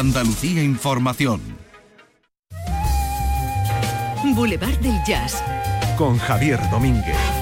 Andalucía 0.00 0.62
Información. 0.62 1.42
Boulevard 4.34 4.78
del 4.78 4.98
Jazz. 5.04 5.42
Con 5.98 6.16
Javier 6.16 6.58
Domínguez. 6.70 7.39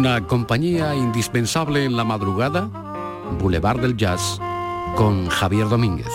Una 0.00 0.26
compañía 0.26 0.94
indispensable 0.94 1.84
en 1.84 1.94
la 1.94 2.04
madrugada, 2.04 2.70
Boulevard 3.38 3.80
del 3.80 3.98
Jazz, 3.98 4.40
con 4.96 5.28
Javier 5.28 5.68
Domínguez. 5.68 6.08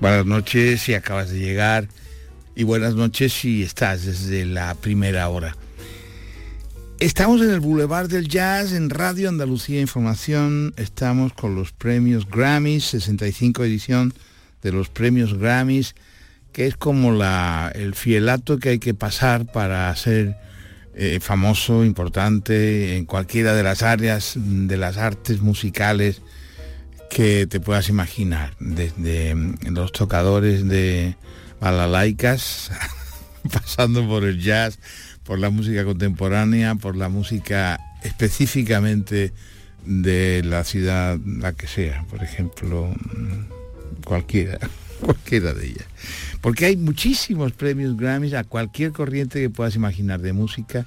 Buenas 0.00 0.26
noches 0.26 0.82
si 0.82 0.94
acabas 0.94 1.30
de 1.30 1.38
llegar 1.38 1.86
y 2.56 2.64
buenas 2.64 2.96
noches 2.96 3.32
si 3.32 3.62
estás 3.62 4.06
desde 4.06 4.44
la 4.44 4.74
primera 4.74 5.28
hora. 5.28 5.54
Estamos 7.04 7.42
en 7.42 7.50
el 7.50 7.60
Boulevard 7.60 8.08
del 8.08 8.28
Jazz, 8.28 8.72
en 8.72 8.88
Radio 8.88 9.28
Andalucía 9.28 9.78
Información. 9.78 10.72
Estamos 10.78 11.34
con 11.34 11.54
los 11.54 11.70
premios 11.70 12.26
Grammys, 12.26 12.84
65 12.84 13.62
edición 13.62 14.14
de 14.62 14.72
los 14.72 14.88
premios 14.88 15.36
Grammys, 15.36 15.94
que 16.50 16.66
es 16.66 16.78
como 16.78 17.12
la, 17.12 17.70
el 17.74 17.94
fielato 17.94 18.58
que 18.58 18.70
hay 18.70 18.78
que 18.78 18.94
pasar 18.94 19.44
para 19.44 19.94
ser 19.96 20.38
eh, 20.94 21.20
famoso, 21.20 21.84
importante 21.84 22.96
en 22.96 23.04
cualquiera 23.04 23.52
de 23.52 23.64
las 23.64 23.82
áreas 23.82 24.32
de 24.36 24.76
las 24.78 24.96
artes 24.96 25.42
musicales 25.42 26.22
que 27.10 27.46
te 27.46 27.60
puedas 27.60 27.90
imaginar, 27.90 28.54
desde 28.60 29.34
mm, 29.34 29.74
los 29.74 29.92
tocadores 29.92 30.66
de 30.66 31.16
balalaicas, 31.60 32.70
pasando 33.52 34.08
por 34.08 34.24
el 34.24 34.40
jazz, 34.40 34.78
por 35.24 35.38
la 35.38 35.50
música 35.50 35.84
contemporánea, 35.84 36.74
por 36.74 36.96
la 36.96 37.08
música 37.08 37.80
específicamente 38.02 39.32
de 39.84 40.42
la 40.44 40.64
ciudad, 40.64 41.18
la 41.24 41.52
que 41.52 41.66
sea, 41.66 42.04
por 42.08 42.22
ejemplo, 42.22 42.94
cualquiera, 44.04 44.58
cualquiera 45.00 45.52
de 45.52 45.66
ellas. 45.66 45.86
Porque 46.40 46.66
hay 46.66 46.76
muchísimos 46.76 47.52
premios 47.52 47.96
Grammys 47.96 48.34
a 48.34 48.44
cualquier 48.44 48.92
corriente 48.92 49.40
que 49.40 49.50
puedas 49.50 49.74
imaginar 49.76 50.20
de 50.20 50.32
música 50.32 50.86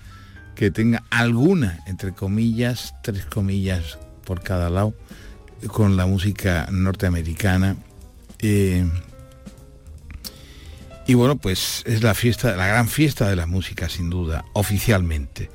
que 0.55 0.71
tenga 0.71 1.03
alguna, 1.11 1.79
entre 1.85 2.13
comillas, 2.13 2.95
tres 3.03 3.25
comillas 3.25 3.99
por 4.25 4.41
cada 4.41 4.69
lado, 4.69 4.93
con 5.67 5.97
la 5.97 6.05
música 6.05 6.67
norteamericana. 6.71 7.75
Eh, 8.39 8.85
y 11.07 11.13
bueno, 11.13 11.37
pues 11.37 11.83
es 11.85 12.03
la 12.03 12.13
fiesta, 12.13 12.55
la 12.57 12.67
gran 12.67 12.89
fiesta 12.89 13.29
de 13.29 13.37
la 13.37 13.47
música, 13.47 13.87
sin 13.87 14.09
duda, 14.09 14.43
oficialmente. 14.53 15.49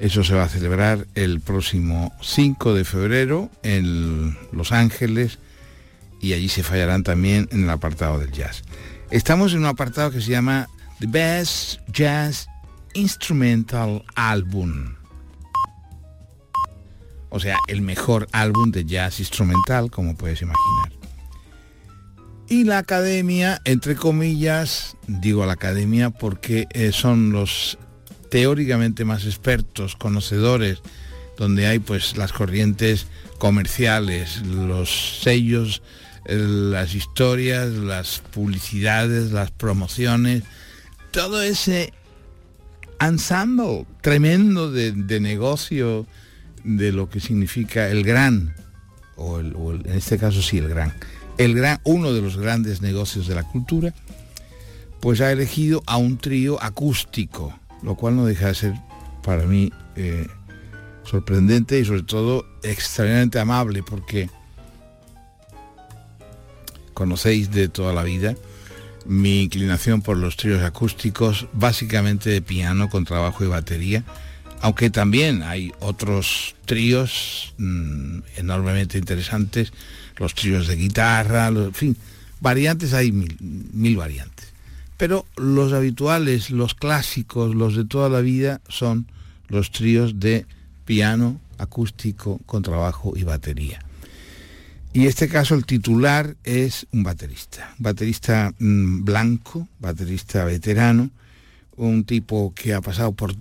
Eso 0.00 0.24
se 0.24 0.34
va 0.34 0.44
a 0.44 0.48
celebrar 0.48 1.06
el 1.14 1.40
próximo 1.40 2.12
5 2.20 2.74
de 2.74 2.84
febrero 2.84 3.50
en 3.62 4.36
Los 4.50 4.72
Ángeles 4.72 5.38
y 6.20 6.32
allí 6.32 6.48
se 6.48 6.64
fallarán 6.64 7.04
también 7.04 7.48
en 7.52 7.64
el 7.64 7.70
apartado 7.70 8.18
del 8.18 8.32
jazz. 8.32 8.62
Estamos 9.10 9.52
en 9.52 9.60
un 9.60 9.66
apartado 9.66 10.10
que 10.10 10.20
se 10.20 10.30
llama 10.30 10.68
The 10.98 11.06
Best 11.06 11.80
Jazz 11.92 12.48
Instrumental 12.94 14.04
Album. 14.16 14.96
O 17.28 17.38
sea, 17.38 17.58
el 17.68 17.80
mejor 17.80 18.26
álbum 18.32 18.72
de 18.72 18.84
jazz 18.84 19.20
instrumental, 19.20 19.90
como 19.90 20.16
puedes 20.16 20.42
imaginar. 20.42 20.99
Y 22.50 22.64
la 22.64 22.78
academia, 22.78 23.62
entre 23.64 23.94
comillas, 23.94 24.96
digo 25.06 25.46
la 25.46 25.52
academia 25.52 26.10
porque 26.10 26.66
eh, 26.72 26.90
son 26.90 27.30
los 27.30 27.78
teóricamente 28.28 29.04
más 29.04 29.24
expertos, 29.24 29.94
conocedores, 29.94 30.80
donde 31.38 31.68
hay 31.68 31.78
pues 31.78 32.16
las 32.16 32.32
corrientes 32.32 33.06
comerciales, 33.38 34.42
los 34.42 35.20
sellos, 35.22 35.80
las 36.26 36.96
historias, 36.96 37.68
las 37.70 38.18
publicidades, 38.18 39.30
las 39.30 39.52
promociones, 39.52 40.42
todo 41.12 41.42
ese 41.42 41.92
ensemble 43.00 43.86
tremendo 44.02 44.72
de, 44.72 45.20
negocio 45.20 46.04
de 46.64 46.90
lo 46.90 47.08
que 47.08 47.20
significa 47.20 47.88
el 47.90 48.02
gran, 48.02 48.56
o, 49.14 49.38
en 49.38 49.92
este 49.94 50.18
caso 50.18 50.42
sí 50.42 50.58
el 50.58 50.68
gran, 50.68 50.92
el 51.40 51.54
gran, 51.54 51.80
uno 51.84 52.12
de 52.12 52.20
los 52.20 52.36
grandes 52.36 52.82
negocios 52.82 53.26
de 53.26 53.34
la 53.34 53.44
cultura, 53.44 53.94
pues 55.00 55.22
ha 55.22 55.32
elegido 55.32 55.82
a 55.86 55.96
un 55.96 56.18
trío 56.18 56.62
acústico, 56.62 57.58
lo 57.82 57.94
cual 57.94 58.16
no 58.16 58.26
deja 58.26 58.48
de 58.48 58.54
ser 58.54 58.74
para 59.22 59.44
mí 59.44 59.72
eh, 59.96 60.26
sorprendente 61.02 61.80
y 61.80 61.86
sobre 61.86 62.02
todo 62.02 62.44
extraordinariamente 62.62 63.38
amable, 63.38 63.82
porque 63.82 64.28
conocéis 66.92 67.50
de 67.50 67.68
toda 67.68 67.94
la 67.94 68.02
vida 68.02 68.34
mi 69.06 69.42
inclinación 69.42 70.02
por 70.02 70.18
los 70.18 70.36
tríos 70.36 70.62
acústicos, 70.62 71.46
básicamente 71.54 72.28
de 72.28 72.42
piano 72.42 72.90
con 72.90 73.06
trabajo 73.06 73.42
y 73.46 73.48
batería, 73.48 74.04
aunque 74.60 74.90
también 74.90 75.42
hay 75.42 75.72
otros 75.80 76.54
tríos 76.66 77.54
mm, 77.56 78.18
enormemente 78.36 78.98
interesantes 78.98 79.72
los 80.20 80.34
tríos 80.34 80.68
de 80.68 80.76
guitarra, 80.76 81.48
en 81.48 81.74
fin, 81.74 81.96
variantes 82.40 82.92
hay 82.92 83.10
mil, 83.10 83.36
mil 83.40 83.96
variantes. 83.96 84.52
Pero 84.96 85.26
los 85.36 85.72
habituales, 85.72 86.50
los 86.50 86.74
clásicos, 86.74 87.54
los 87.54 87.74
de 87.74 87.86
toda 87.86 88.08
la 88.10 88.20
vida 88.20 88.60
son 88.68 89.06
los 89.48 89.72
tríos 89.72 90.20
de 90.20 90.46
piano, 90.84 91.40
acústico, 91.58 92.38
contrabajo 92.44 93.14
y 93.16 93.24
batería. 93.24 93.82
Y 94.92 95.02
en 95.02 95.06
este 95.06 95.28
caso 95.28 95.54
el 95.54 95.64
titular 95.64 96.36
es 96.44 96.86
un 96.92 97.02
baterista, 97.02 97.74
baterista 97.78 98.52
mm, 98.58 99.04
blanco, 99.04 99.68
baterista 99.78 100.44
veterano, 100.44 101.10
un 101.76 102.04
tipo 102.04 102.52
que 102.54 102.74
ha 102.74 102.80
pasado 102.82 103.12
por 103.12 103.34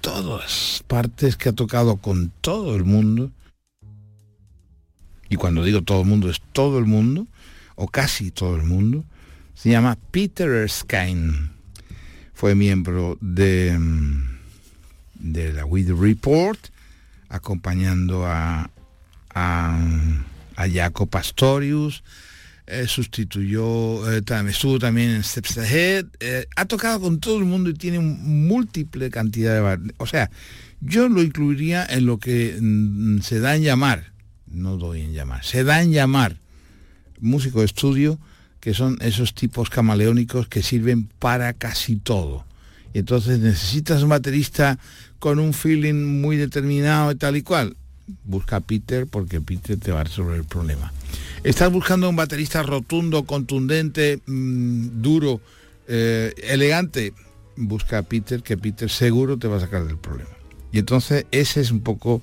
todas 0.00 0.82
partes, 0.86 1.36
que 1.36 1.50
ha 1.50 1.52
tocado 1.52 1.96
con 1.96 2.32
todo 2.40 2.74
el 2.74 2.84
mundo, 2.84 3.30
y 5.32 5.36
cuando 5.36 5.64
digo 5.64 5.80
todo 5.80 6.02
el 6.02 6.08
mundo 6.08 6.28
es 6.28 6.42
todo 6.52 6.78
el 6.78 6.84
mundo, 6.84 7.26
o 7.74 7.88
casi 7.88 8.30
todo 8.30 8.54
el 8.56 8.64
mundo, 8.64 9.02
se 9.54 9.70
llama 9.70 9.96
Peter 10.10 10.46
Erskine. 10.46 11.48
Fue 12.34 12.54
miembro 12.54 13.16
de, 13.22 13.74
mm, 13.78 14.24
de 15.14 15.54
la 15.54 15.64
With 15.64 15.88
Report, 15.98 16.58
acompañando 17.30 18.26
a, 18.26 18.70
a, 19.34 19.80
a 20.56 20.68
Jaco 20.68 21.06
Pastorius, 21.06 22.04
eh, 22.66 22.86
sustituyó, 22.86 24.12
eh, 24.12 24.22
estuvo 24.50 24.78
también 24.78 25.12
en 25.12 25.24
Steps 25.24 25.56
Ahead, 25.56 26.04
eh, 26.20 26.46
ha 26.56 26.66
tocado 26.66 27.00
con 27.00 27.20
todo 27.20 27.38
el 27.38 27.46
mundo 27.46 27.70
y 27.70 27.74
tiene 27.74 28.00
múltiple 28.00 29.08
cantidad 29.08 29.78
de... 29.78 29.94
O 29.96 30.06
sea, 30.06 30.30
yo 30.82 31.08
lo 31.08 31.22
incluiría 31.22 31.86
en 31.86 32.04
lo 32.04 32.18
que 32.18 32.58
mm, 32.60 33.20
se 33.20 33.40
da 33.40 33.56
en 33.56 33.62
llamar 33.62 34.11
no 34.52 34.76
doy 34.76 35.02
en 35.02 35.12
llamar, 35.12 35.44
se 35.44 35.64
da 35.64 35.82
en 35.82 35.92
llamar 35.92 36.36
músico 37.20 37.60
de 37.60 37.66
estudio, 37.66 38.18
que 38.60 38.74
son 38.74 38.98
esos 39.00 39.34
tipos 39.34 39.70
camaleónicos 39.70 40.48
que 40.48 40.62
sirven 40.62 41.08
para 41.18 41.52
casi 41.52 41.96
todo. 41.96 42.44
Y 42.94 42.98
entonces 42.98 43.38
necesitas 43.38 44.02
un 44.02 44.10
baterista 44.10 44.78
con 45.18 45.38
un 45.38 45.54
feeling 45.54 46.20
muy 46.20 46.36
determinado 46.36 47.12
y 47.12 47.14
tal 47.14 47.36
y 47.36 47.42
cual. 47.42 47.76
Busca 48.24 48.56
a 48.56 48.60
Peter 48.60 49.06
porque 49.06 49.40
Peter 49.40 49.78
te 49.78 49.92
va 49.92 50.00
a 50.00 50.04
resolver 50.04 50.36
el 50.36 50.44
problema. 50.44 50.92
Estás 51.44 51.72
buscando 51.72 52.08
un 52.08 52.16
baterista 52.16 52.62
rotundo, 52.62 53.24
contundente, 53.24 54.20
mm, 54.26 55.00
duro, 55.00 55.40
eh, 55.88 56.32
elegante. 56.42 57.14
Busca 57.56 57.98
a 57.98 58.02
Peter 58.02 58.42
que 58.42 58.56
Peter 58.56 58.90
seguro 58.90 59.38
te 59.38 59.48
va 59.48 59.56
a 59.56 59.60
sacar 59.60 59.86
del 59.86 59.98
problema. 59.98 60.30
Y 60.72 60.78
entonces 60.78 61.26
ese 61.30 61.60
es 61.60 61.70
un 61.70 61.80
poco 61.80 62.22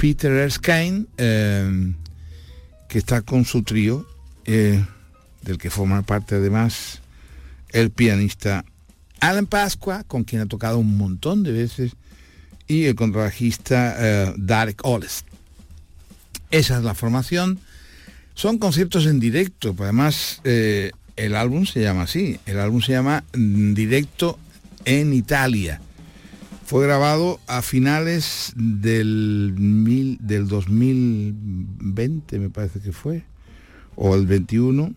Peter 0.00 0.32
Erskine, 0.32 1.04
eh, 1.18 1.92
que 2.88 2.98
está 2.98 3.20
con 3.20 3.44
su 3.44 3.62
trío, 3.62 4.06
eh, 4.46 4.82
del 5.42 5.58
que 5.58 5.68
forma 5.68 6.00
parte 6.00 6.36
además 6.36 7.02
el 7.68 7.90
pianista 7.90 8.64
Alan 9.20 9.46
Pasqua, 9.46 10.04
con 10.04 10.24
quien 10.24 10.40
ha 10.40 10.46
tocado 10.46 10.78
un 10.78 10.96
montón 10.96 11.42
de 11.42 11.52
veces, 11.52 11.92
y 12.66 12.86
el 12.86 12.94
contrabajista 12.94 13.96
eh, 13.98 14.34
Derek 14.38 14.80
Oles. 14.86 15.26
Esa 16.50 16.78
es 16.78 16.82
la 16.82 16.94
formación. 16.94 17.60
Son 18.34 18.56
conciertos 18.56 19.04
en 19.04 19.20
directo, 19.20 19.76
además 19.80 20.40
el 20.44 21.34
álbum 21.36 21.66
se 21.66 21.82
llama 21.82 22.04
así, 22.04 22.40
el 22.46 22.58
álbum 22.58 22.80
se 22.80 22.92
llama 22.92 23.22
mm, 23.34 23.74
Directo 23.74 24.38
en 24.86 25.12
Italia. 25.12 25.82
Fue 26.70 26.86
grabado 26.86 27.40
a 27.48 27.62
finales 27.62 28.52
del, 28.54 29.54
mil, 29.58 30.18
del 30.20 30.46
2020, 30.46 32.38
me 32.38 32.48
parece 32.48 32.78
que 32.78 32.92
fue, 32.92 33.24
o 33.96 34.14
el 34.14 34.24
21, 34.24 34.94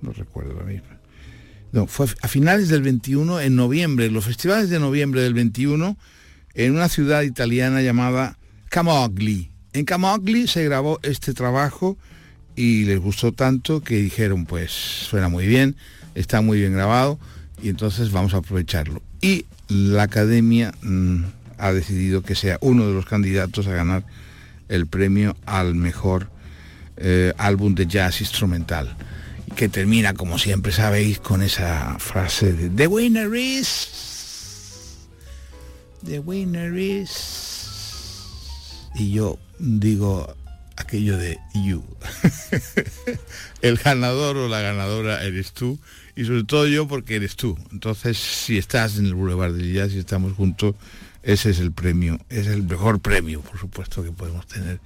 no 0.00 0.12
recuerdo 0.12 0.54
la 0.58 0.64
misma. 0.64 0.98
No, 1.70 1.86
fue 1.86 2.08
a 2.22 2.26
finales 2.26 2.70
del 2.70 2.82
21, 2.82 3.38
en 3.38 3.54
noviembre, 3.54 4.10
los 4.10 4.24
festivales 4.24 4.68
de 4.68 4.80
noviembre 4.80 5.20
del 5.20 5.32
21, 5.34 5.96
en 6.54 6.72
una 6.72 6.88
ciudad 6.88 7.22
italiana 7.22 7.82
llamada 7.82 8.36
Camogli. 8.68 9.52
En 9.74 9.84
Camogli 9.84 10.48
se 10.48 10.64
grabó 10.64 10.98
este 11.04 11.34
trabajo 11.34 11.96
y 12.56 12.82
les 12.82 12.98
gustó 12.98 13.30
tanto 13.30 13.80
que 13.80 13.94
dijeron, 13.94 14.44
pues 14.44 14.72
suena 14.72 15.28
muy 15.28 15.46
bien, 15.46 15.76
está 16.16 16.40
muy 16.40 16.58
bien 16.58 16.72
grabado 16.72 17.20
y 17.62 17.68
entonces 17.68 18.10
vamos 18.10 18.34
a 18.34 18.38
aprovecharlo. 18.38 19.00
Y 19.20 19.46
la 19.68 20.04
academia 20.04 20.72
mm, 20.82 21.24
ha 21.58 21.72
decidido 21.72 22.22
que 22.22 22.34
sea 22.34 22.58
uno 22.60 22.86
de 22.86 22.94
los 22.94 23.06
candidatos 23.06 23.66
a 23.66 23.72
ganar 23.72 24.04
el 24.68 24.86
premio 24.86 25.36
al 25.46 25.74
mejor 25.74 26.28
eh, 26.96 27.32
álbum 27.38 27.74
de 27.74 27.86
jazz 27.86 28.20
instrumental 28.20 28.96
que 29.56 29.68
termina 29.68 30.14
como 30.14 30.38
siempre 30.38 30.72
sabéis 30.72 31.18
con 31.18 31.42
esa 31.42 31.98
frase 31.98 32.52
de 32.52 32.70
The 32.70 32.86
winner 32.86 33.34
is 33.34 33.88
The 36.04 36.20
winner 36.20 36.76
is 36.76 37.42
y 38.94 39.12
yo 39.12 39.38
digo 39.58 40.34
aquello 40.76 41.16
de 41.16 41.38
you. 41.54 41.82
el 43.62 43.78
ganador 43.78 44.36
o 44.36 44.48
la 44.48 44.60
ganadora 44.60 45.22
eres 45.22 45.52
tú 45.52 45.78
y 46.14 46.24
sobre 46.24 46.44
todo 46.44 46.66
yo 46.66 46.86
porque 46.86 47.16
eres 47.16 47.36
tú. 47.36 47.56
Entonces, 47.70 48.18
si 48.18 48.58
estás 48.58 48.98
en 48.98 49.06
el 49.06 49.14
Boulevard 49.14 49.52
del 49.52 49.72
Jazz 49.72 49.92
y 49.92 49.98
estamos 49.98 50.32
juntos, 50.34 50.74
ese 51.22 51.50
es 51.50 51.60
el 51.60 51.72
premio, 51.72 52.18
es 52.28 52.46
el 52.46 52.62
mejor 52.62 53.00
premio, 53.00 53.40
por 53.40 53.58
supuesto, 53.58 54.02
que 54.02 54.10
podemos 54.12 54.46
tener 54.46 54.80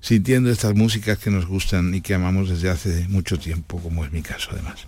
sintiendo 0.00 0.50
estas 0.50 0.74
músicas 0.74 1.18
que 1.18 1.30
nos 1.30 1.46
gustan 1.46 1.94
y 1.94 2.00
que 2.00 2.14
amamos 2.14 2.48
desde 2.48 2.70
hace 2.70 3.06
mucho 3.08 3.38
tiempo, 3.38 3.78
como 3.80 4.04
es 4.04 4.12
mi 4.12 4.22
caso 4.22 4.50
además. 4.52 4.84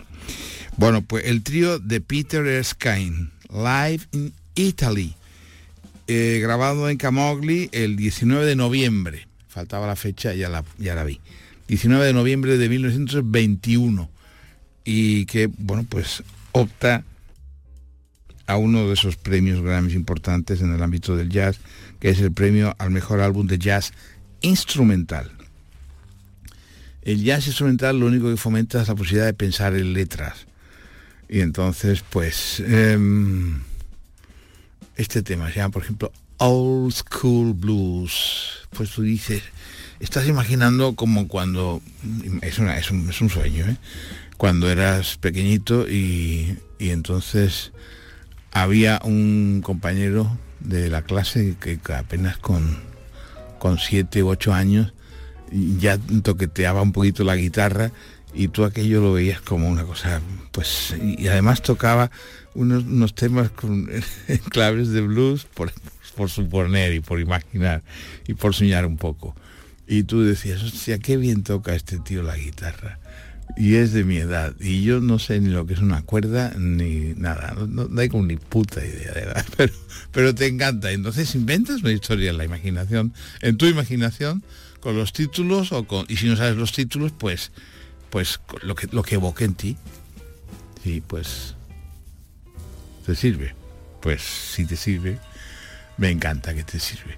Bueno, 0.77 1.03
pues 1.03 1.27
el 1.27 1.43
trío 1.43 1.79
de 1.79 2.01
Peter 2.01 2.47
Erskine, 2.47 3.31
Live 3.51 4.01
in 4.13 4.33
Italy, 4.55 5.15
eh, 6.07 6.41
grabado 6.43 6.89
en 6.89 6.97
Camogli 6.97 7.69
el 7.73 7.97
19 7.97 8.47
de 8.47 8.57
noviembre 8.57 9.27
faltaba 9.53 9.87
la 9.87 9.97
fecha, 9.97 10.33
ya 10.35 10.49
la, 10.49 10.65
ya 10.79 10.95
la 10.95 11.05
vi. 11.05 11.21
19 11.69 12.07
de 12.07 12.13
noviembre 12.13 12.57
de 12.57 12.69
1921 12.69 14.11
y 14.85 15.27
que, 15.27 15.47
bueno, 15.47 15.87
pues 15.89 16.23
opta 16.53 17.05
a 18.47 18.57
uno 18.57 18.87
de 18.87 18.95
esos 18.95 19.17
premios 19.17 19.63
Grammys 19.63 19.95
importantes 19.95 20.61
en 20.61 20.75
el 20.75 20.83
ámbito 20.83 21.17
del 21.17 21.31
jazz, 21.31 21.59
que 22.01 22.11
es 22.11 22.21
el 22.21 22.33
premio 22.33 22.75
al 22.79 22.91
mejor 22.91 23.21
álbum 23.21 23.47
de 23.47 23.59
jazz 23.59 23.93
instrumental. 24.41 25.31
El 27.03 27.23
jazz 27.23 27.47
instrumental 27.47 27.99
lo 27.99 28.07
único 28.07 28.31
que 28.31 28.37
fomenta 28.37 28.83
es 28.83 28.89
la 28.89 28.95
posibilidad 28.95 29.27
de 29.27 29.35
pensar 29.35 29.75
en 29.75 29.93
letras. 29.93 30.47
Y 31.29 31.41
entonces, 31.41 32.05
pues, 32.09 32.61
em, 32.61 33.61
este 34.97 35.23
tema 35.23 35.51
se 35.51 35.57
llama, 35.57 35.73
por 35.73 35.83
ejemplo, 35.83 36.13
Old 36.37 36.93
School 36.93 37.55
Blues. 37.55 38.69
Pues 38.71 38.91
tú 38.91 39.03
dices, 39.03 39.43
estás 40.01 40.27
imaginando 40.27 40.95
como 40.95 41.29
cuando, 41.29 41.81
es, 42.43 42.59
es, 42.59 42.91
un, 42.91 43.31
sueño, 43.31 43.67
¿eh? 43.67 43.77
Cuando 44.43 44.69
eras 44.69 45.19
pequeñito 45.19 45.89
y, 45.89 46.59
entonces 46.81 47.71
había 48.51 49.01
un 49.05 49.61
compañero 49.63 50.37
de 50.59 50.91
la 50.91 51.03
clase 51.03 51.55
que 51.61 51.79
apenas 51.95 52.39
con, 52.39 52.81
con 53.61 53.79
siete 53.79 54.21
u 54.25 54.31
ocho 54.31 54.53
años 54.53 54.95
ya 55.79 55.97
toqueteaba 56.25 56.83
un 56.83 56.91
poquito 56.91 57.23
la 57.23 57.37
guitarra 57.37 57.93
y 58.35 58.49
tú 58.49 58.65
aquello 58.65 59.01
lo 59.01 59.13
veías 59.13 59.41
como 59.41 59.69
una 59.69 59.85
cosa, 59.85 60.21
pues, 60.51 60.93
y 61.01 61.29
además 61.29 61.63
tocaba 61.63 62.11
unos, 62.57 63.15
temas 63.15 63.49
con 63.51 63.89
claves 64.51 64.89
de 64.89 65.03
blues, 65.03 65.45
por, 65.55 65.71
por 66.17 66.31
suponer 66.31 66.95
y 66.95 66.99
por 66.99 67.21
imaginar 67.21 67.85
y 68.27 68.35
por 68.35 68.57
soñar 68.57 68.87
un 68.87 68.97
poco. 68.97 69.37
Y 69.87 70.03
tú 70.03 70.25
decías, 70.25 70.65
hostia, 70.65 70.99
qué 70.99 71.17
bien 71.17 71.45
toca 71.45 71.77
este 71.77 72.01
tío 72.01 72.25
la 72.25 72.37
guitarra. 72.37 72.99
Y 73.57 73.77
es 73.77 73.93
de 73.93 74.05
mi 74.05 74.17
edad. 74.17 74.55
Y 74.61 74.83
yo 74.83 75.01
no 75.01 75.19
sé 75.19 75.41
ni 75.41 75.51
lo 75.51 75.67
que 75.67 75.75
es 75.75 75.81
una 75.81 76.03
cuerda 76.03 76.55
ni 76.59 77.15
nada. 77.17 77.55
No, 77.69 77.89
hay 78.01 78.09
como 78.09 78.25
ni 78.25 78.37
puta 78.37 78.85
idea 78.85 79.13
de 79.13 79.27
verdad. 79.27 79.47
Pero, 79.57 79.73
pero 80.11 80.35
te 80.35 80.47
encanta. 80.47 80.91
Entonces 80.91 81.35
inventas 81.35 81.83
una 81.83 81.93
historia 81.93 82.31
en 82.31 82.39
la 82.39 82.45
imaginación, 82.45 83.13
en 83.41 83.57
tu 83.57 83.67
imaginación, 83.67 84.43
con 84.81 84.97
los 84.97 85.13
títulos 85.13 85.73
o 85.73 85.85
con. 85.87 86.07
Y 86.09 86.17
si 86.17 86.27
no 86.27 86.37
sabes 86.37 86.57
los 86.57 86.73
títulos, 86.73 87.13
pues 87.17 87.53
pues 88.13 88.41
lo 88.63 88.75
que 88.75 88.89
lo 88.93 89.03
que 89.03 89.15
evoque 89.15 89.45
en 89.45 89.55
ti. 89.55 89.77
Sí, 90.85 91.03
pues. 91.05 91.55
¿Te 93.07 93.17
sirve? 93.17 93.55
Pues 94.01 94.23
si 94.23 94.67
te 94.67 94.77
sirve, 94.77 95.19
me 95.97 96.11
encanta 96.11 96.55
que 96.55 96.63
te 96.63 96.79
sirve. 96.79 97.17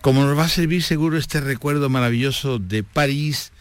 Como 0.00 0.24
nos 0.24 0.38
va 0.38 0.44
a 0.44 0.48
servir 0.48 0.82
seguro 0.82 1.18
este 1.18 1.40
recuerdo 1.40 1.88
maravilloso 1.88 2.58
de 2.58 2.84
París, 2.84 3.52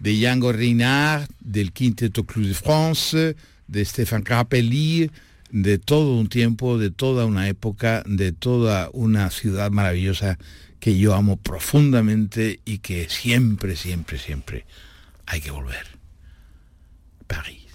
de 0.00 0.12
Django 0.16 0.52
Reinhardt, 0.52 1.30
del 1.40 1.72
Quinteto 1.72 2.24
Club 2.24 2.46
de 2.46 2.54
France, 2.54 3.36
de 3.68 3.84
Stéphane 3.84 4.24
Grappelli, 4.24 5.10
de 5.50 5.78
todo 5.78 6.16
un 6.16 6.28
tiempo, 6.28 6.78
de 6.78 6.90
toda 6.90 7.26
una 7.26 7.48
época, 7.48 8.02
de 8.06 8.32
toda 8.32 8.90
una 8.92 9.30
ciudad 9.30 9.70
maravillosa 9.70 10.38
que 10.80 10.98
yo 10.98 11.14
amo 11.14 11.36
profundamente 11.36 12.60
y 12.64 12.78
que 12.78 13.08
siempre, 13.08 13.76
siempre, 13.76 14.18
siempre 14.18 14.64
hay 15.26 15.40
que 15.40 15.50
volver. 15.50 15.86
París. 17.26 17.66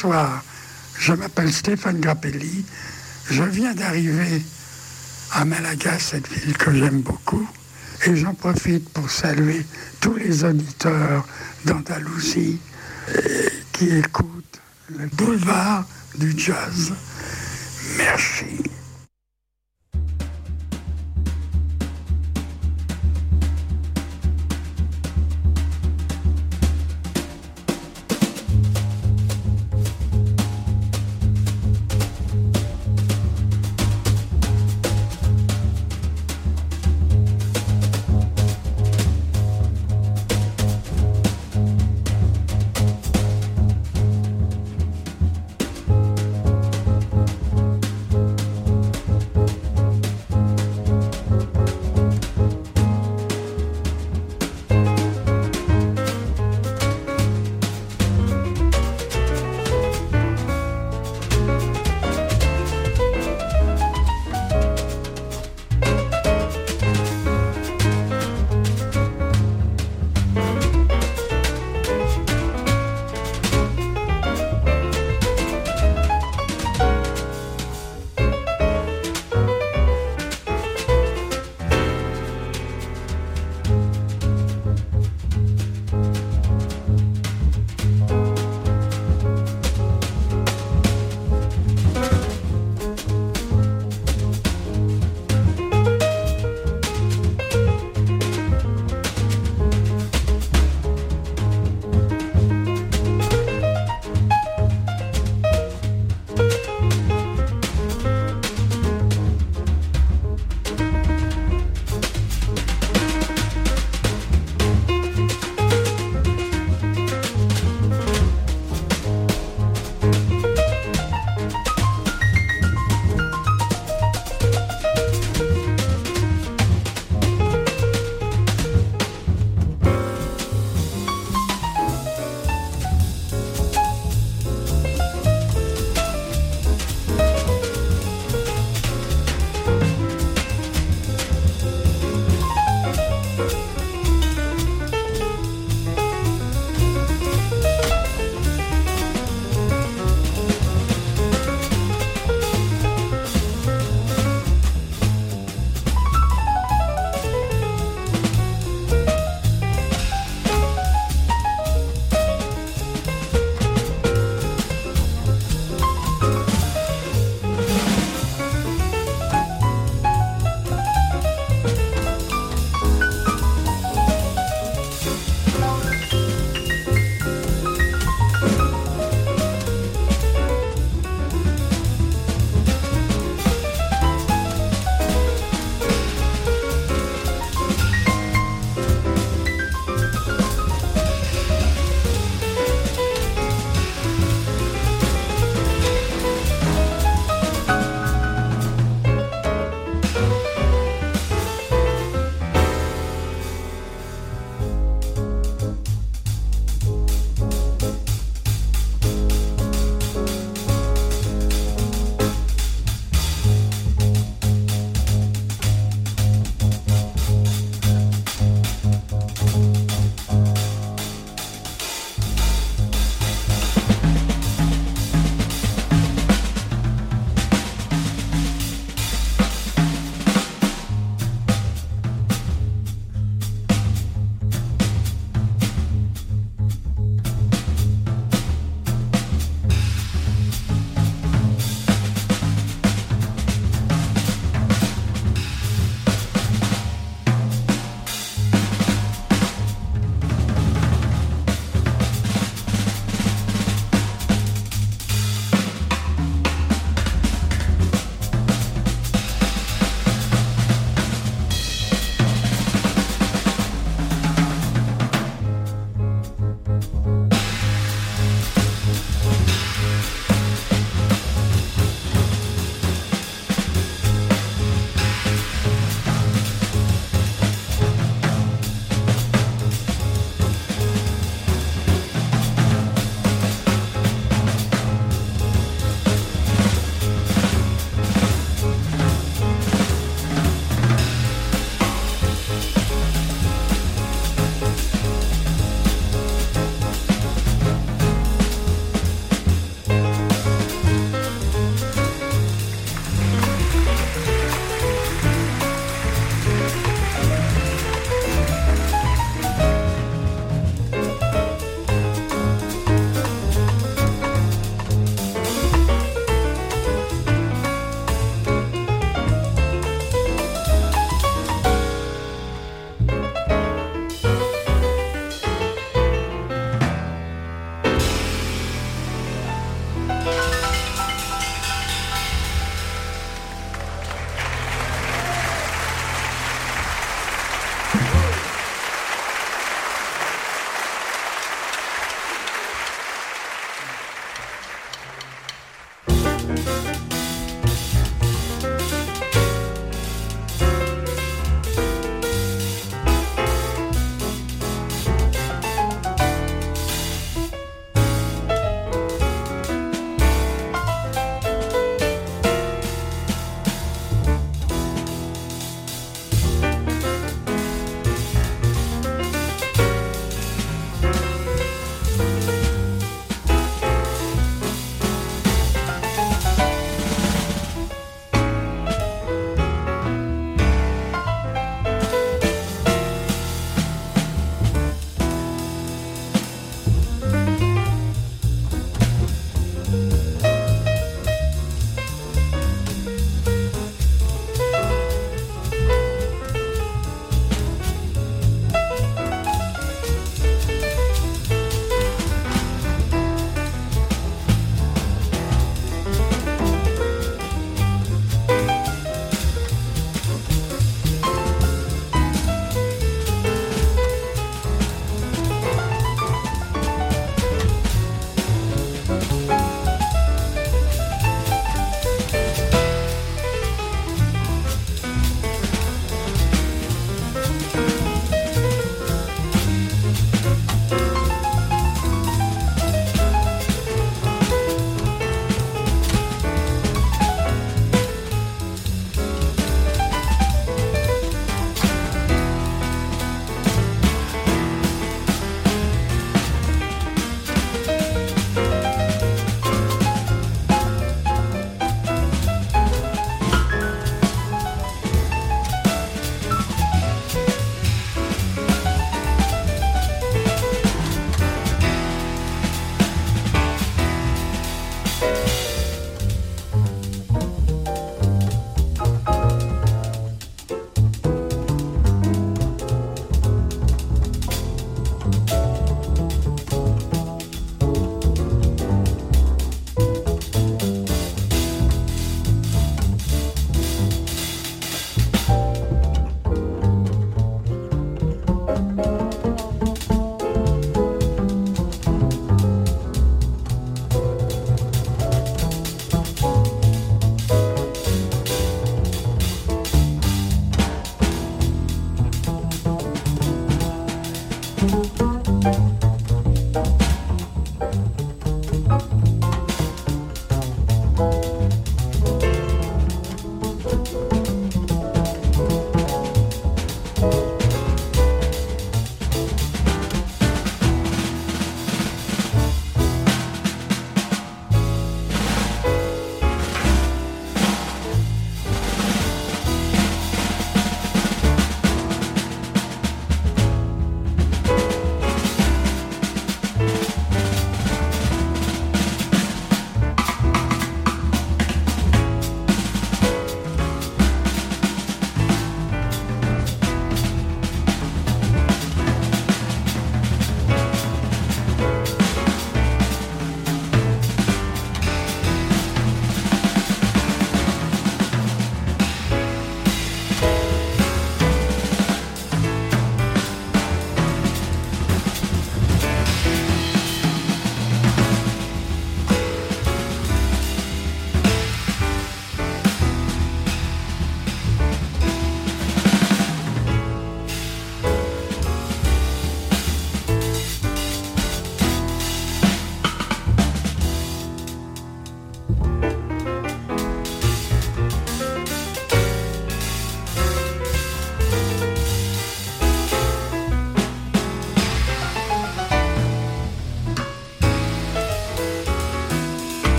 Bonsoir, 0.00 0.44
je 0.96 1.12
m'appelle 1.12 1.52
Stéphane 1.52 1.98
Grappelli. 1.98 2.64
Je 3.28 3.42
viens 3.42 3.74
d'arriver 3.74 4.40
à 5.32 5.44
Malaga, 5.44 5.98
cette 5.98 6.28
ville 6.28 6.56
que 6.56 6.72
j'aime 6.72 7.00
beaucoup. 7.00 7.44
Et 8.06 8.14
j'en 8.14 8.32
profite 8.32 8.88
pour 8.90 9.10
saluer 9.10 9.66
tous 9.98 10.14
les 10.14 10.44
auditeurs 10.44 11.26
d'Andalousie 11.64 12.60
qui 13.72 13.88
écoutent 13.96 14.60
le 14.96 15.08
boulevard 15.08 15.84
du 16.16 16.32
jazz. 16.38 16.92
Merci. 17.96 18.62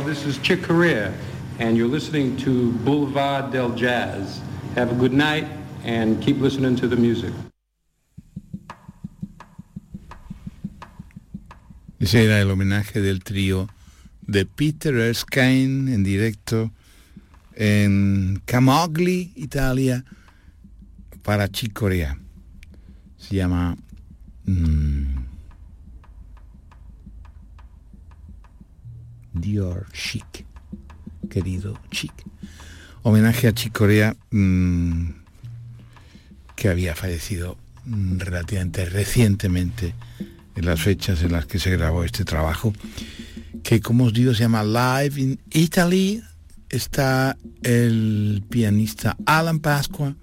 This 0.00 0.24
is 0.24 0.38
Chick 0.38 0.62
Corea, 0.62 1.12
and 1.58 1.76
you're 1.76 1.86
listening 1.86 2.34
to 2.38 2.72
Boulevard 2.82 3.52
del 3.52 3.74
Jazz. 3.76 4.40
Have 4.74 4.90
a 4.90 4.94
good 4.94 5.12
night, 5.12 5.46
and 5.84 6.20
keep 6.22 6.40
listening 6.40 6.76
to 6.76 6.88
the 6.88 6.96
music. 6.96 7.32
Ese 12.00 12.24
era 12.24 12.40
el 12.40 12.50
homenaje 12.50 13.02
del 13.02 13.20
trío 13.20 13.68
de 14.26 14.46
Peter 14.46 14.94
Erskine 14.94 15.92
en 15.92 16.02
directo 16.02 16.72
en 17.54 18.42
Camogli, 18.46 19.32
Italia, 19.36 20.04
para 21.22 21.48
Chick. 21.48 21.78
Se 23.18 23.36
llama 23.36 23.76
mm, 24.46 25.21
Dior 29.32 29.86
Chic, 29.92 30.44
querido 31.30 31.78
Chic. 31.90 32.12
Homenaje 33.02 33.48
a 33.48 33.54
Corea, 33.72 34.16
mm, 34.30 35.08
que 36.54 36.68
había 36.68 36.94
fallecido 36.94 37.56
mm, 37.84 38.18
relativamente 38.18 38.84
recientemente 38.84 39.94
en 40.54 40.66
las 40.66 40.80
fechas 40.80 41.22
en 41.22 41.32
las 41.32 41.46
que 41.46 41.58
se 41.58 41.70
grabó 41.70 42.04
este 42.04 42.24
trabajo, 42.24 42.72
que 43.62 43.80
como 43.80 44.04
os 44.04 44.12
digo 44.12 44.34
se 44.34 44.40
llama 44.40 44.62
Live 44.64 45.20
in 45.20 45.40
Italy. 45.50 46.22
Está 46.68 47.36
el 47.62 48.42
pianista 48.48 49.16
Alan 49.26 49.60
Pasqua, 49.60 50.16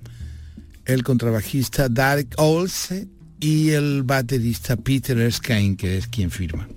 el 0.86 1.03
contrabajista 1.03 1.89
Derek 1.89 2.34
Olse 2.38 3.07
y 3.39 3.70
el 3.70 4.03
baterista 4.03 4.76
Peter 4.76 5.18
Erskine, 5.20 5.78
que 5.78 5.97
es 5.97 6.07
quien 6.07 6.32
firma. 6.32 6.68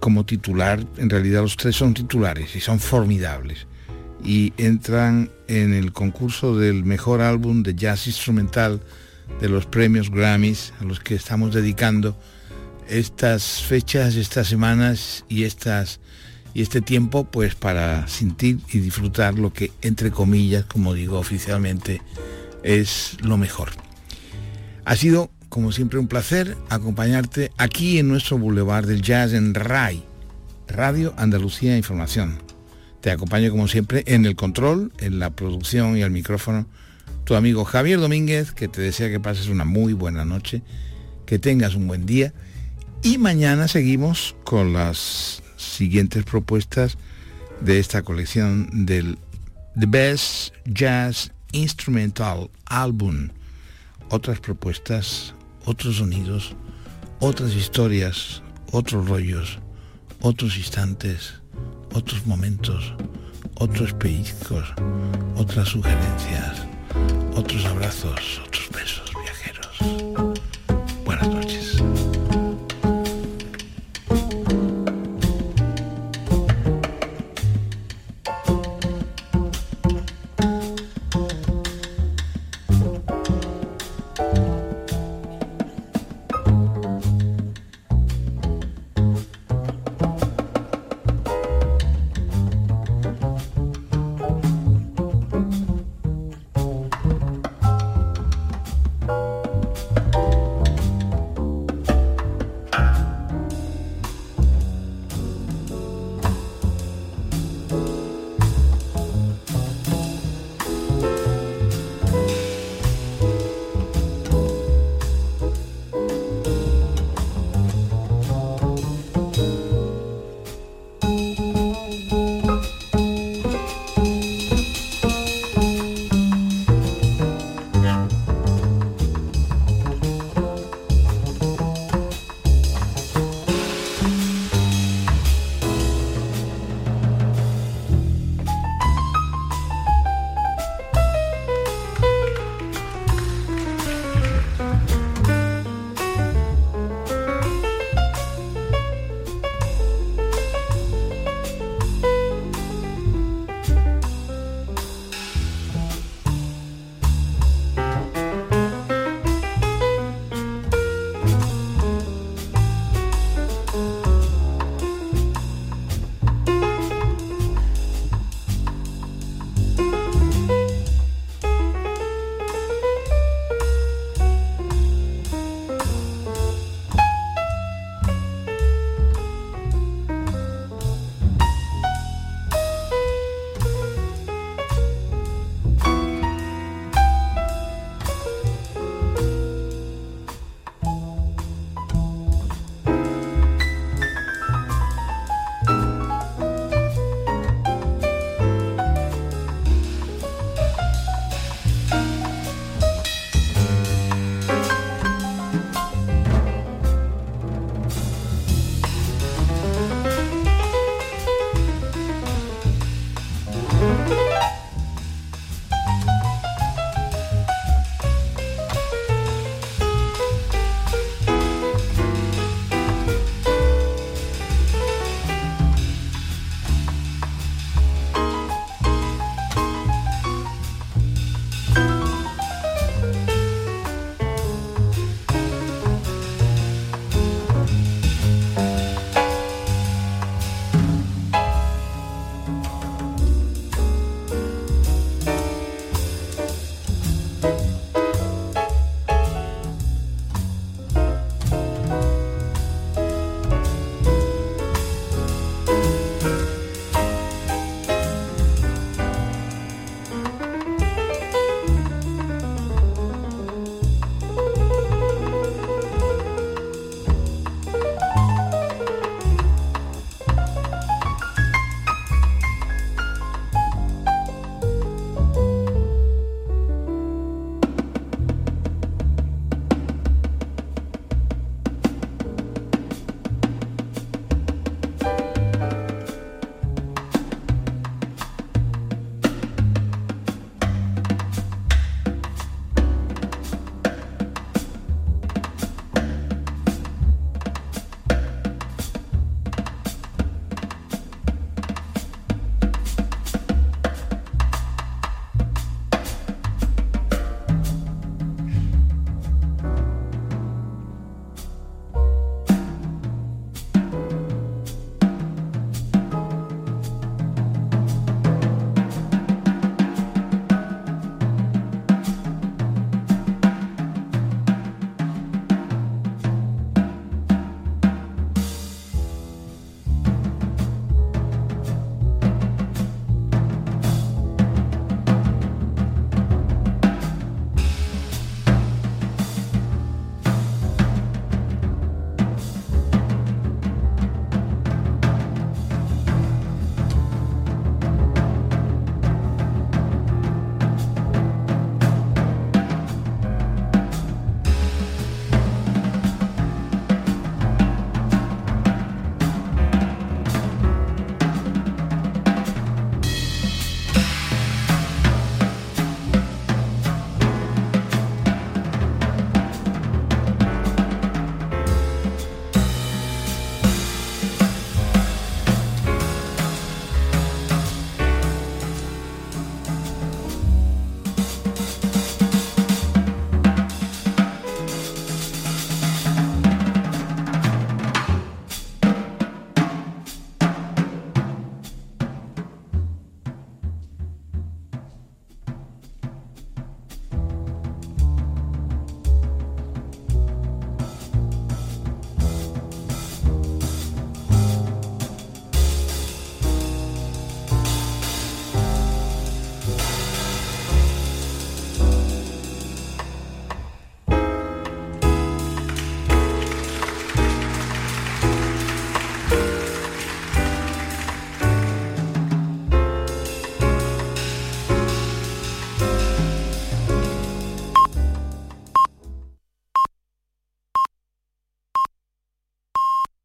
Como 0.00 0.26
titular, 0.26 0.84
en 0.96 1.10
realidad 1.10 1.42
los 1.42 1.56
tres 1.56 1.76
son 1.76 1.94
titulares 1.94 2.56
y 2.56 2.60
son 2.60 2.80
formidables. 2.80 3.66
Y 4.24 4.52
entran 4.56 5.30
en 5.46 5.72
el 5.74 5.92
concurso 5.92 6.58
del 6.58 6.84
mejor 6.84 7.20
álbum 7.20 7.62
de 7.62 7.74
jazz 7.74 8.06
instrumental 8.06 8.80
de 9.40 9.48
los 9.48 9.66
premios 9.66 10.10
Grammys 10.10 10.72
a 10.80 10.84
los 10.84 11.00
que 11.00 11.14
estamos 11.14 11.54
dedicando 11.54 12.18
estas 12.88 13.62
fechas, 13.62 14.14
estas 14.16 14.48
semanas 14.48 15.24
y 15.28 15.44
estas 15.44 16.00
y 16.54 16.62
este 16.62 16.80
tiempo 16.80 17.24
pues 17.24 17.54
para 17.54 18.08
sentir 18.08 18.60
y 18.72 18.78
disfrutar 18.78 19.38
lo 19.38 19.52
que 19.52 19.72
entre 19.82 20.10
comillas, 20.10 20.64
como 20.64 20.94
digo 20.94 21.18
oficialmente, 21.18 22.00
es 22.62 23.18
lo 23.20 23.36
mejor. 23.36 23.70
Ha 24.86 24.96
sido 24.96 25.30
como 25.48 25.72
siempre 25.72 25.98
un 25.98 26.08
placer 26.08 26.56
acompañarte 26.68 27.52
aquí 27.56 27.98
en 27.98 28.08
nuestro 28.08 28.38
Boulevard 28.38 28.86
del 28.86 29.02
Jazz 29.02 29.32
en 29.32 29.54
RAI, 29.54 30.04
Radio 30.68 31.14
Andalucía 31.16 31.76
Información. 31.76 32.38
Te 33.00 33.10
acompaño 33.10 33.50
como 33.50 33.68
siempre 33.68 34.04
en 34.06 34.26
el 34.26 34.36
control, 34.36 34.92
en 34.98 35.18
la 35.18 35.30
producción 35.30 35.96
y 35.96 36.02
al 36.02 36.10
micrófono 36.10 36.66
tu 37.24 37.34
amigo 37.34 37.64
Javier 37.64 37.98
Domínguez, 37.98 38.52
que 38.52 38.68
te 38.68 38.80
desea 38.80 39.10
que 39.10 39.18
pases 39.18 39.48
una 39.48 39.64
muy 39.64 39.92
buena 39.92 40.24
noche, 40.24 40.62
que 41.26 41.40
tengas 41.40 41.74
un 41.74 41.88
buen 41.88 42.06
día 42.06 42.32
y 43.02 43.18
mañana 43.18 43.68
seguimos 43.68 44.34
con 44.44 44.72
las 44.72 45.42
siguientes 45.56 46.24
propuestas 46.24 46.98
de 47.60 47.78
esta 47.78 48.02
colección 48.02 48.86
del 48.86 49.18
The 49.78 49.86
Best 49.86 50.54
Jazz 50.64 51.32
Instrumental 51.52 52.50
Album. 52.64 53.30
Otras 54.08 54.40
propuestas, 54.40 55.34
otros 55.66 55.96
sonidos, 55.96 56.54
otras 57.20 57.54
historias, 57.54 58.42
otros 58.72 59.06
rollos, 59.08 59.58
otros 60.20 60.56
instantes, 60.56 61.34
otros 61.94 62.26
momentos, 62.26 62.94
otros 63.56 63.92
pellizcos, 63.94 64.64
otras 65.36 65.68
sugerencias 65.68 66.66
otros 67.36 67.66
abrazos, 67.66 68.40
otros 68.46 68.70
besos. 68.70 69.05